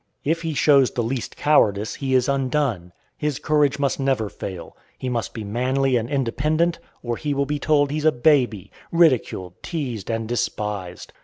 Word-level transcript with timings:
If 0.23 0.41
he 0.41 0.55
shows 0.55 0.89
the 0.89 1.03
least 1.03 1.37
cowardice 1.37 1.93
he 1.93 2.15
is 2.15 2.27
undone. 2.27 2.91
His 3.17 3.37
courage 3.37 3.77
must 3.77 3.99
never 3.99 4.29
fail. 4.29 4.75
He 4.97 5.09
must 5.09 5.31
be 5.31 5.43
manly 5.43 5.95
and 5.95 6.09
independent, 6.09 6.79
or 7.03 7.17
he 7.17 7.35
will 7.35 7.45
be 7.45 7.59
told 7.59 7.91
he's 7.91 8.03
a 8.05 8.11
baby, 8.11 8.71
ridiculed, 8.91 9.61
teased, 9.61 10.09
and 10.09 10.27
despised. 10.27 11.13